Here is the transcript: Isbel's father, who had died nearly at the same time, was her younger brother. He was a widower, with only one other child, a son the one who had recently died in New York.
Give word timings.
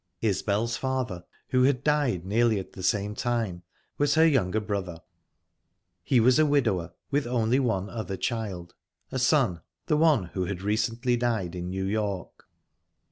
Isbel's 0.23 0.77
father, 0.77 1.23
who 1.49 1.61
had 1.61 1.83
died 1.83 2.25
nearly 2.25 2.57
at 2.57 2.73
the 2.73 2.81
same 2.81 3.13
time, 3.13 3.61
was 3.99 4.15
her 4.15 4.25
younger 4.25 4.59
brother. 4.59 5.03
He 6.03 6.19
was 6.19 6.39
a 6.39 6.45
widower, 6.47 6.95
with 7.11 7.27
only 7.27 7.59
one 7.59 7.87
other 7.87 8.17
child, 8.17 8.73
a 9.11 9.19
son 9.19 9.61
the 9.85 9.97
one 9.97 10.23
who 10.33 10.45
had 10.45 10.63
recently 10.63 11.17
died 11.17 11.53
in 11.53 11.69
New 11.69 11.85
York. 11.85 12.49